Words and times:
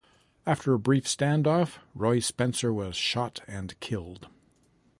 After 0.47 0.73
a 0.73 0.79
brief 0.79 1.07
stand-off 1.07 1.77
Roy 1.93 2.17
Spencer 2.21 2.73
was 2.73 2.95
shot 2.95 3.41
and 3.47 3.79
killed. 3.81 4.29